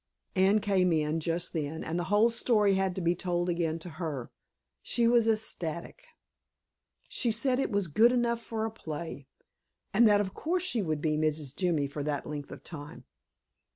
[0.35, 3.87] Anne came in just then, and the whole story had to be told again to
[4.01, 4.31] her.
[4.81, 6.07] She was ecstatic.
[7.07, 9.27] She said it was good enough for a play,
[9.93, 11.55] and that of course she would be Mrs.
[11.55, 13.03] Jimmy for that length of time.